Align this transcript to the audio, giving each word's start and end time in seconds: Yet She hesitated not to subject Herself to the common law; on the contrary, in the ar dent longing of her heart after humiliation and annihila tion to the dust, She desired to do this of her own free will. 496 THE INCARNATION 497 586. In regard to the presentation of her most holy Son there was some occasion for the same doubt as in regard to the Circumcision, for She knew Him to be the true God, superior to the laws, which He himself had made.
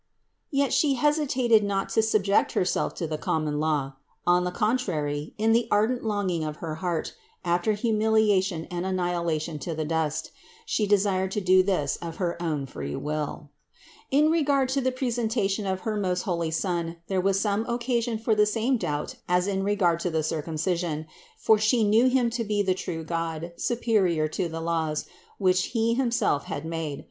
Yet 0.49 0.73
She 0.73 0.95
hesitated 0.95 1.63
not 1.63 1.89
to 1.89 2.01
subject 2.01 2.53
Herself 2.53 2.95
to 2.95 3.05
the 3.05 3.19
common 3.19 3.59
law; 3.59 3.97
on 4.25 4.45
the 4.45 4.49
contrary, 4.51 5.35
in 5.37 5.51
the 5.51 5.67
ar 5.69 5.85
dent 5.85 6.03
longing 6.03 6.43
of 6.43 6.55
her 6.55 6.73
heart 6.81 7.13
after 7.45 7.73
humiliation 7.73 8.65
and 8.71 8.83
annihila 8.83 9.39
tion 9.39 9.59
to 9.59 9.75
the 9.75 9.85
dust, 9.85 10.31
She 10.65 10.87
desired 10.87 11.29
to 11.33 11.39
do 11.41 11.61
this 11.61 11.97
of 11.97 12.15
her 12.15 12.41
own 12.41 12.65
free 12.65 12.95
will. 12.95 13.51
496 14.09 14.11
THE 14.11 14.17
INCARNATION 14.17 14.17
497 14.17 14.17
586. 14.17 14.17
In 14.17 14.31
regard 14.41 14.69
to 14.71 14.81
the 14.81 14.91
presentation 14.91 15.65
of 15.67 15.79
her 15.81 15.97
most 15.97 16.21
holy 16.23 16.49
Son 16.49 16.97
there 17.05 17.21
was 17.21 17.39
some 17.39 17.65
occasion 17.67 18.17
for 18.17 18.33
the 18.33 18.47
same 18.47 18.77
doubt 18.77 19.15
as 19.29 19.45
in 19.45 19.61
regard 19.61 19.99
to 19.99 20.09
the 20.09 20.23
Circumcision, 20.23 21.05
for 21.37 21.59
She 21.59 21.83
knew 21.83 22.09
Him 22.09 22.31
to 22.31 22.43
be 22.43 22.63
the 22.63 22.73
true 22.73 23.03
God, 23.03 23.51
superior 23.55 24.27
to 24.29 24.49
the 24.49 24.61
laws, 24.61 25.05
which 25.37 25.65
He 25.77 25.93
himself 25.93 26.45
had 26.45 26.65
made. 26.65 26.99